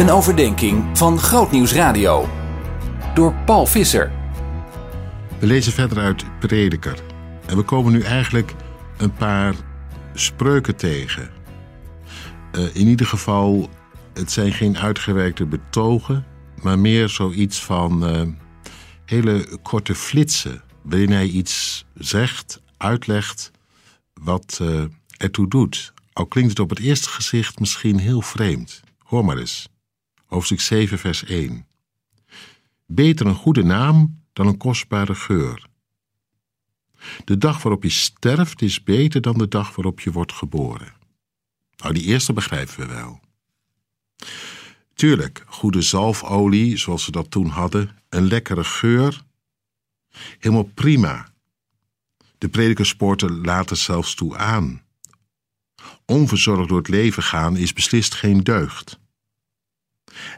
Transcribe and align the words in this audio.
Een 0.00 0.10
overdenking 0.10 0.98
van 0.98 1.18
Grootnieuws 1.18 1.72
Radio. 1.72 2.28
Door 3.14 3.34
Paul 3.34 3.66
Visser. 3.66 4.12
We 5.38 5.46
lezen 5.46 5.72
verder 5.72 5.98
uit 5.98 6.24
Prediker. 6.38 7.02
En 7.46 7.56
we 7.56 7.62
komen 7.62 7.92
nu 7.92 8.02
eigenlijk 8.02 8.54
een 8.96 9.12
paar 9.12 9.54
spreuken 10.14 10.76
tegen. 10.76 11.30
Uh, 12.52 12.74
in 12.74 12.86
ieder 12.86 13.06
geval, 13.06 13.70
het 14.14 14.32
zijn 14.32 14.52
geen 14.52 14.78
uitgewerkte 14.78 15.46
betogen, 15.46 16.26
maar 16.62 16.78
meer 16.78 17.08
zoiets 17.08 17.64
van 17.64 18.10
uh, 18.10 18.22
hele 19.04 19.58
korte 19.62 19.94
flitsen. 19.94 20.62
Waarin 20.82 21.12
hij 21.12 21.26
iets 21.26 21.84
zegt, 21.94 22.60
uitlegt, 22.76 23.50
wat 24.14 24.58
uh, 24.62 24.82
ertoe 25.16 25.48
doet. 25.48 25.92
Al 26.12 26.26
klinkt 26.26 26.50
het 26.50 26.60
op 26.60 26.70
het 26.70 26.78
eerste 26.78 27.08
gezicht 27.08 27.60
misschien 27.60 27.98
heel 27.98 28.22
vreemd. 28.22 28.80
Hoor 28.98 29.24
maar 29.24 29.38
eens. 29.38 29.69
Hoofdstuk 30.30 30.60
7, 30.60 30.98
vers 30.98 31.24
1. 31.24 31.66
Beter 32.86 33.26
een 33.26 33.34
goede 33.34 33.62
naam 33.62 34.22
dan 34.32 34.46
een 34.46 34.56
kostbare 34.56 35.14
geur. 35.14 35.66
De 37.24 37.38
dag 37.38 37.62
waarop 37.62 37.82
je 37.82 37.88
sterft 37.88 38.62
is 38.62 38.82
beter 38.82 39.20
dan 39.20 39.38
de 39.38 39.48
dag 39.48 39.74
waarop 39.74 40.00
je 40.00 40.12
wordt 40.12 40.32
geboren. 40.32 40.92
Nou, 41.76 41.94
die 41.94 42.04
eerste 42.04 42.32
begrijpen 42.32 42.76
we 42.78 42.86
wel. 42.86 43.20
Tuurlijk, 44.94 45.44
goede 45.46 45.82
zalfolie, 45.82 46.76
zoals 46.76 47.04
ze 47.04 47.10
dat 47.10 47.30
toen 47.30 47.48
hadden, 47.48 47.98
een 48.08 48.26
lekkere 48.26 48.64
geur. 48.64 49.22
Helemaal 50.38 50.70
prima. 50.74 51.32
De 52.38 52.48
predikerspoorten 52.48 53.44
laten 53.44 53.76
zelfs 53.76 54.14
toe 54.14 54.36
aan. 54.36 54.82
Onverzorgd 56.04 56.68
door 56.68 56.78
het 56.78 56.88
leven 56.88 57.22
gaan 57.22 57.56
is 57.56 57.72
beslist 57.72 58.14
geen 58.14 58.40
deugd. 58.40 59.00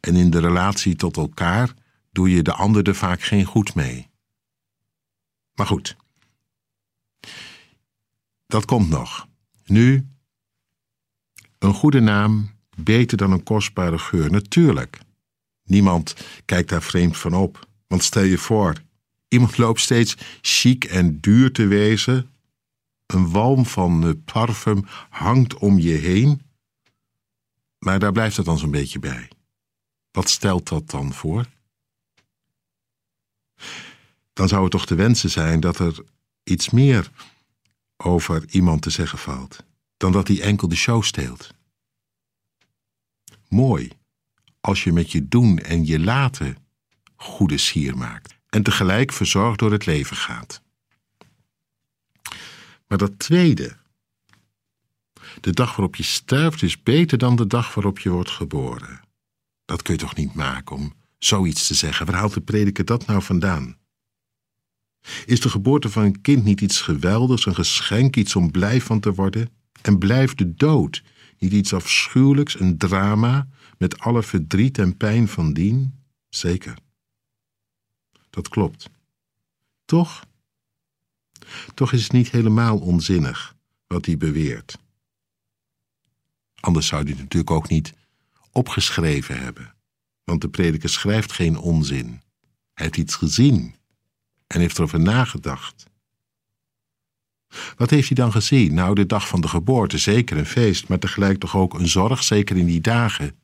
En 0.00 0.16
in 0.16 0.30
de 0.30 0.40
relatie 0.40 0.96
tot 0.96 1.16
elkaar 1.16 1.74
doe 2.10 2.30
je 2.30 2.42
de 2.42 2.52
ander 2.52 2.88
er 2.88 2.94
vaak 2.94 3.22
geen 3.22 3.44
goed 3.44 3.74
mee. 3.74 4.10
Maar 5.54 5.66
goed, 5.66 5.96
dat 8.46 8.64
komt 8.64 8.88
nog. 8.88 9.28
Nu, 9.64 10.06
een 11.58 11.74
goede 11.74 12.00
naam 12.00 12.50
beter 12.76 13.16
dan 13.16 13.32
een 13.32 13.42
kostbare 13.42 13.98
geur. 13.98 14.30
Natuurlijk. 14.30 15.00
Niemand 15.64 16.26
kijkt 16.44 16.68
daar 16.68 16.82
vreemd 16.82 17.16
van 17.16 17.34
op. 17.34 17.68
Want 17.86 18.02
stel 18.02 18.22
je 18.22 18.38
voor, 18.38 18.74
iemand 19.28 19.58
loopt 19.64 19.80
steeds 19.80 20.16
chic 20.40 20.84
en 20.84 21.20
duur 21.20 21.52
te 21.52 21.66
wezen. 21.66 22.30
Een 23.06 23.30
walm 23.30 23.66
van 23.66 24.22
parfum 24.24 24.84
hangt 25.08 25.54
om 25.54 25.78
je 25.78 25.94
heen. 25.94 26.42
Maar 27.78 27.98
daar 27.98 28.12
blijft 28.12 28.36
het 28.36 28.46
dan 28.46 28.58
zo'n 28.58 28.70
beetje 28.70 28.98
bij. 28.98 29.28
Wat 30.16 30.30
stelt 30.30 30.68
dat 30.68 30.90
dan 30.90 31.12
voor? 31.12 31.46
Dan 34.32 34.48
zou 34.48 34.62
het 34.62 34.70
toch 34.70 34.86
te 34.86 34.94
wensen 34.94 35.30
zijn 35.30 35.60
dat 35.60 35.78
er 35.78 36.04
iets 36.42 36.70
meer 36.70 37.10
over 37.96 38.44
iemand 38.50 38.82
te 38.82 38.90
zeggen 38.90 39.18
valt, 39.18 39.64
dan 39.96 40.12
dat 40.12 40.28
hij 40.28 40.40
enkel 40.40 40.68
de 40.68 40.76
show 40.76 41.02
steelt. 41.02 41.54
Mooi 43.48 43.92
als 44.60 44.84
je 44.84 44.92
met 44.92 45.12
je 45.12 45.28
doen 45.28 45.58
en 45.58 45.86
je 45.86 46.00
laten 46.00 46.56
goede 47.16 47.58
sier 47.58 47.96
maakt 47.96 48.34
en 48.48 48.62
tegelijk 48.62 49.12
verzorgd 49.12 49.58
door 49.58 49.72
het 49.72 49.86
leven 49.86 50.16
gaat. 50.16 50.62
Maar 52.86 52.98
dat 52.98 53.18
tweede, 53.18 53.76
de 55.40 55.52
dag 55.52 55.76
waarop 55.76 55.96
je 55.96 56.02
sterft, 56.02 56.62
is 56.62 56.82
beter 56.82 57.18
dan 57.18 57.36
de 57.36 57.46
dag 57.46 57.74
waarop 57.74 57.98
je 57.98 58.10
wordt 58.10 58.30
geboren. 58.30 59.05
Dat 59.66 59.82
kun 59.82 59.94
je 59.94 60.00
toch 60.00 60.16
niet 60.16 60.34
maken 60.34 60.76
om 60.76 60.92
zoiets 61.18 61.66
te 61.66 61.74
zeggen? 61.74 62.06
Waar 62.06 62.14
haalt 62.14 62.34
de 62.34 62.40
prediker 62.40 62.84
dat 62.84 63.06
nou 63.06 63.22
vandaan? 63.22 63.76
Is 65.26 65.40
de 65.40 65.48
geboorte 65.48 65.88
van 65.88 66.02
een 66.04 66.20
kind 66.20 66.44
niet 66.44 66.60
iets 66.60 66.80
geweldigs, 66.80 67.46
een 67.46 67.54
geschenk, 67.54 68.16
iets 68.16 68.36
om 68.36 68.50
blij 68.50 68.80
van 68.80 69.00
te 69.00 69.14
worden? 69.14 69.50
En 69.82 69.98
blijft 69.98 70.38
de 70.38 70.54
dood 70.54 71.02
niet 71.38 71.52
iets 71.52 71.74
afschuwelijks, 71.74 72.60
een 72.60 72.78
drama, 72.78 73.48
met 73.78 73.98
alle 73.98 74.22
verdriet 74.22 74.78
en 74.78 74.96
pijn 74.96 75.28
van 75.28 75.52
dien? 75.52 75.94
Zeker. 76.28 76.78
Dat 78.30 78.48
klopt. 78.48 78.90
Toch? 79.84 80.24
Toch 81.74 81.92
is 81.92 82.02
het 82.02 82.12
niet 82.12 82.30
helemaal 82.30 82.78
onzinnig 82.78 83.56
wat 83.86 84.06
hij 84.06 84.16
beweert. 84.16 84.78
Anders 86.60 86.86
zou 86.86 87.02
hij 87.02 87.14
natuurlijk 87.14 87.50
ook 87.50 87.68
niet 87.68 87.94
opgeschreven 88.56 89.38
hebben. 89.38 89.74
Want 90.24 90.40
de 90.40 90.48
prediker 90.48 90.88
schrijft 90.88 91.32
geen 91.32 91.58
onzin. 91.58 92.06
Hij 92.74 92.84
heeft 92.84 92.96
iets 92.96 93.14
gezien 93.14 93.74
en 94.46 94.60
heeft 94.60 94.78
erover 94.78 95.00
nagedacht. 95.00 95.86
Wat 97.76 97.90
heeft 97.90 98.06
hij 98.06 98.16
dan 98.16 98.32
gezien? 98.32 98.74
Nou, 98.74 98.94
de 98.94 99.06
dag 99.06 99.28
van 99.28 99.40
de 99.40 99.48
geboorte, 99.48 99.98
zeker 99.98 100.36
een 100.36 100.46
feest, 100.46 100.88
maar 100.88 100.98
tegelijk 100.98 101.38
toch 101.38 101.56
ook 101.56 101.74
een 101.74 101.88
zorg, 101.88 102.22
zeker 102.22 102.56
in 102.56 102.66
die 102.66 102.80
dagen. 102.80 103.38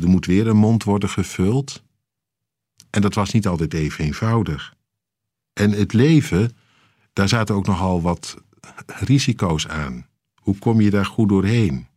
Er 0.00 0.08
moet 0.08 0.26
weer 0.26 0.46
een 0.46 0.56
mond 0.56 0.84
worden 0.84 1.08
gevuld. 1.08 1.82
En 2.90 3.00
dat 3.00 3.14
was 3.14 3.32
niet 3.32 3.46
altijd 3.46 3.74
even 3.74 4.04
eenvoudig. 4.04 4.74
En 5.52 5.70
het 5.70 5.92
leven, 5.92 6.56
daar 7.12 7.28
zaten 7.28 7.54
ook 7.54 7.66
nogal 7.66 8.02
wat 8.02 8.36
risico's 8.86 9.66
aan. 9.68 10.06
Hoe 10.34 10.58
kom 10.58 10.80
je 10.80 10.90
daar 10.90 11.06
goed 11.06 11.28
doorheen? 11.28 11.89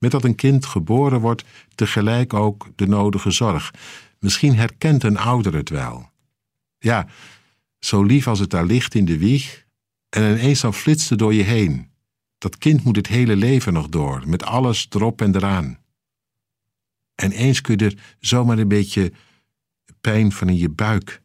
Met 0.00 0.10
dat 0.10 0.24
een 0.24 0.34
kind 0.34 0.66
geboren 0.66 1.20
wordt, 1.20 1.44
tegelijk 1.74 2.34
ook 2.34 2.68
de 2.76 2.86
nodige 2.86 3.30
zorg. 3.30 3.74
Misschien 4.18 4.56
herkent 4.56 5.04
een 5.04 5.16
ouder 5.16 5.54
het 5.54 5.68
wel. 5.68 6.10
Ja, 6.78 7.06
zo 7.78 8.02
lief 8.02 8.26
als 8.26 8.38
het 8.38 8.50
daar 8.50 8.64
ligt 8.64 8.94
in 8.94 9.04
de 9.04 9.18
wieg, 9.18 9.66
en 10.08 10.22
ineens 10.22 10.60
dan 10.60 10.74
flitst 10.74 11.10
het 11.10 11.18
door 11.18 11.34
je 11.34 11.42
heen. 11.42 11.90
Dat 12.38 12.58
kind 12.58 12.84
moet 12.84 12.96
het 12.96 13.06
hele 13.06 13.36
leven 13.36 13.72
nog 13.72 13.88
door, 13.88 14.22
met 14.26 14.42
alles 14.44 14.86
erop 14.90 15.20
en 15.20 15.34
eraan. 15.34 15.78
En 17.14 17.32
eens 17.32 17.60
kun 17.60 17.78
je 17.78 17.84
er 17.84 18.16
zomaar 18.20 18.58
een 18.58 18.68
beetje 18.68 19.12
pijn 20.00 20.32
van 20.32 20.48
in 20.48 20.56
je 20.56 20.68
buik 20.68 21.22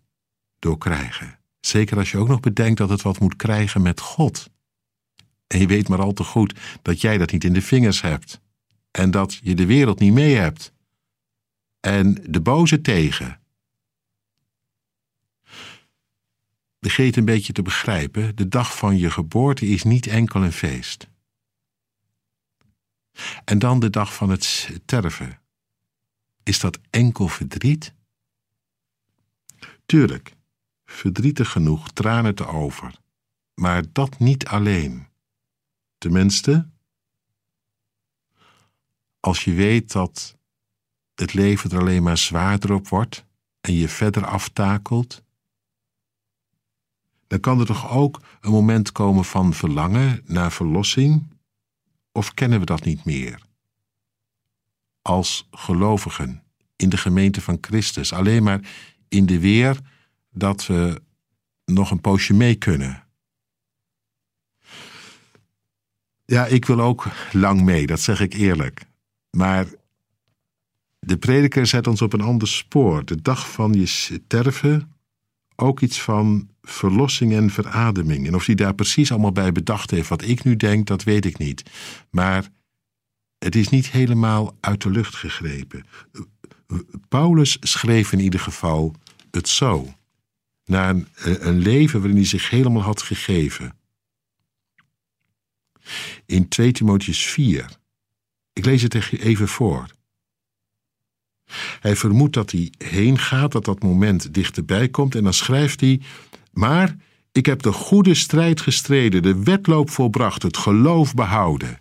door 0.60 0.78
krijgen. 0.78 1.40
Zeker 1.60 1.98
als 1.98 2.12
je 2.12 2.18
ook 2.18 2.28
nog 2.28 2.40
bedenkt 2.40 2.78
dat 2.78 2.90
het 2.90 3.02
wat 3.02 3.20
moet 3.20 3.36
krijgen 3.36 3.82
met 3.82 4.00
God. 4.00 4.50
En 5.48 5.60
je 5.60 5.68
weet 5.68 5.88
maar 5.88 6.02
al 6.02 6.14
te 6.14 6.24
goed 6.24 6.60
dat 6.82 7.02
jij 7.02 7.18
dat 7.18 7.32
niet 7.32 7.44
in 7.44 7.54
de 7.54 7.62
vingers 7.62 8.02
hebt. 8.02 8.44
En 8.96 9.12
dat 9.12 9.40
je 9.42 9.56
de 9.56 9.66
wereld 9.66 10.00
niet 10.00 10.14
mee 10.14 10.36
hebt. 10.36 10.74
En 11.80 12.14
de 12.14 12.42
boze 12.42 12.82
tegen. 12.82 13.40
Vergeet 16.80 17.16
een 17.16 17.26
beetje 17.26 17.54
te 17.54 17.62
begrijpen: 17.62 18.36
de 18.36 18.48
dag 18.48 18.78
van 18.78 18.98
je 18.98 19.12
geboorte 19.12 19.66
is 19.66 19.84
niet 19.84 20.08
enkel 20.08 20.44
een 20.44 20.52
feest. 20.52 21.10
En 23.46 23.60
dan 23.60 23.80
de 23.80 23.90
dag 23.90 24.16
van 24.16 24.30
het 24.30 24.44
sterven. 24.44 25.42
Is 26.44 26.60
dat 26.60 26.80
enkel 26.90 27.28
verdriet? 27.28 27.94
Tuurlijk, 29.86 30.36
verdrietig 30.86 31.52
genoeg 31.52 31.92
tranen 31.92 32.36
te 32.36 32.48
over, 32.48 33.00
maar 33.54 33.84
dat 33.92 34.20
niet 34.20 34.46
alleen. 34.48 35.08
Tenminste, 35.98 36.74
als 39.26 39.44
je 39.44 39.54
weet 39.54 39.92
dat 39.92 40.38
het 41.16 41.34
leven 41.34 41.72
er 41.72 41.80
alleen 41.80 42.04
maar 42.04 42.18
zwaarder 42.18 42.74
op 42.74 42.88
wordt 42.88 43.26
en 43.62 43.74
je 43.74 43.90
verder 43.90 44.26
aftakelt, 44.26 45.24
dan 47.28 47.40
kan 47.40 47.60
er 47.60 47.66
toch 47.66 47.92
ook 47.92 48.22
een 48.42 48.52
moment 48.52 48.92
komen 48.92 49.26
van 49.26 49.54
verlangen 49.54 50.22
naar 50.26 50.52
verlossing? 50.52 51.28
Of 52.12 52.34
kennen 52.34 52.60
we 52.60 52.66
dat 52.66 52.84
niet 52.84 53.06
meer? 53.06 53.42
Als 55.02 55.48
gelovigen 55.52 56.44
in 56.76 56.90
de 56.90 56.98
gemeente 56.98 57.42
van 57.42 57.58
Christus, 57.62 58.14
alleen 58.14 58.44
maar 58.44 58.60
in 59.08 59.26
de 59.26 59.40
weer 59.40 59.80
dat 60.32 60.66
we 60.66 61.02
nog 61.66 61.92
een 61.92 62.02
poosje 62.02 62.34
mee 62.34 62.56
kunnen. 62.56 63.04
Ja, 66.26 66.46
ik 66.46 66.66
wil 66.66 66.82
ook 66.82 67.08
lang 67.32 67.62
mee, 67.62 67.88
dat 67.88 68.00
zeg 68.00 68.20
ik 68.20 68.34
eerlijk. 68.34 68.94
Maar 69.36 69.68
de 71.00 71.18
prediker 71.18 71.68
zet 71.68 71.88
ons 71.88 72.02
op 72.02 72.14
een 72.14 72.22
ander 72.22 72.48
spoor. 72.48 73.06
De 73.06 73.22
dag 73.22 73.52
van 73.52 73.74
je 73.74 73.86
sterven 73.86 74.94
ook 75.56 75.82
iets 75.82 76.02
van 76.02 76.50
verlossing 76.62 77.34
en 77.34 77.50
verademing. 77.50 78.28
En 78.28 78.36
of 78.36 78.46
hij 78.46 78.56
daar 78.56 78.76
precies 78.76 79.12
allemaal 79.12 79.32
bij 79.32 79.52
bedacht 79.52 79.92
heeft 79.92 80.10
wat 80.10 80.22
ik 80.24 80.44
nu 80.44 80.56
denk, 80.56 80.88
dat 80.88 81.04
weet 81.04 81.26
ik 81.26 81.38
niet. 81.38 81.70
Maar 82.10 82.50
het 83.38 83.56
is 83.56 83.70
niet 83.70 83.92
helemaal 83.92 84.58
uit 84.60 84.82
de 84.82 84.90
lucht 84.90 85.16
gegrepen. 85.16 85.86
Paulus 87.08 87.58
schreef 87.60 88.12
in 88.12 88.20
ieder 88.20 88.40
geval 88.40 88.96
het 89.32 89.50
zo. 89.50 89.94
Na 90.66 90.90
een, 90.90 91.08
een 91.16 91.58
leven 91.58 92.00
waarin 92.00 92.18
hij 92.18 92.28
zich 92.28 92.50
helemaal 92.50 92.82
had 92.82 93.02
gegeven. 93.02 93.78
In 96.26 96.48
2 96.48 96.72
Timotheus 96.72 97.26
4. 97.26 97.84
Ik 98.56 98.66
lees 98.66 98.82
het 98.82 99.12
even 99.12 99.48
voor. 99.48 99.86
Hij 101.80 101.96
vermoedt 101.96 102.34
dat 102.34 102.52
hij 102.52 102.74
heen 102.78 103.18
gaat, 103.18 103.52
dat 103.52 103.66
dat 103.66 103.84
moment 103.84 104.34
dichterbij 104.34 104.90
komt 104.90 105.16
en 105.16 105.24
dan 105.24 105.34
schrijft 105.34 105.82
hij: 105.82 106.02
Maar 106.52 106.96
ik 107.32 107.46
heb 107.46 107.62
de 107.62 107.72
goede 107.72 108.14
strijd 108.14 108.62
gestreden, 108.62 109.22
de 109.22 109.44
wedloop 109.44 109.90
volbracht, 109.90 110.42
het 110.42 110.58
geloof 110.58 111.14
behouden. 111.14 111.80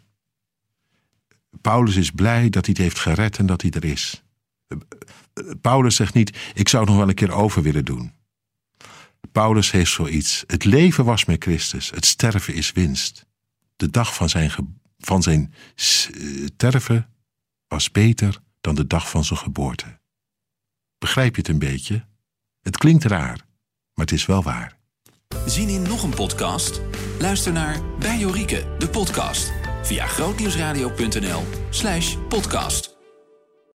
Paulus 1.61 1.97
is 1.97 2.11
blij 2.11 2.51
dat 2.51 2.67
hij 2.67 2.75
het 2.75 2.83
heeft 2.83 2.99
gered 2.99 3.39
en 3.39 3.47
dat 3.47 3.63
hij 3.63 3.71
er 3.71 3.85
is. 3.85 4.23
Paulus 5.61 5.97
zegt 5.97 6.15
niet: 6.15 6.53
Ik 6.55 6.69
zou 6.69 6.83
het 6.83 6.91
nog 6.91 7.01
wel 7.01 7.09
een 7.09 7.15
keer 7.15 7.33
over 7.33 7.63
willen 7.63 7.85
doen. 7.85 8.13
Paulus 9.33 9.71
heeft 9.71 9.93
zoiets. 9.93 10.45
Het 10.47 10.65
leven 10.65 11.05
was 11.05 11.25
met 11.25 11.43
Christus, 11.43 11.91
het 11.91 12.05
sterven 12.05 12.55
is 12.55 12.73
winst. 12.73 13.27
De 13.77 13.91
dag 13.91 14.15
van 14.15 14.29
zijn, 14.29 14.51
van 15.05 15.23
zijn 15.23 15.55
sterven 15.75 17.09
was 17.67 17.91
beter 17.91 18.41
dan 18.61 18.75
de 18.75 18.87
dag 18.87 19.11
van 19.11 19.25
zijn 19.25 19.39
geboorte. 19.39 20.01
Begrijp 20.99 21.35
je 21.35 21.41
het 21.41 21.51
een 21.51 21.59
beetje? 21.59 22.07
Het 22.61 22.77
klinkt 22.77 23.05
raar, 23.05 23.37
maar 23.95 24.07
het 24.07 24.13
is 24.13 24.27
wel 24.27 24.43
waar. 24.43 24.79
Zien 25.47 25.69
in 25.69 25.83
nog 25.83 26.03
een 26.03 26.15
podcast? 26.15 26.81
Luister 27.19 27.53
naar 27.53 27.81
Bij 27.99 28.19
Jorike, 28.19 28.75
de 28.79 28.89
podcast, 28.89 29.53
via 29.83 30.07
grootnieuwsradio.nl 30.07 31.43
slash 31.71 32.17
podcast. 32.29 32.94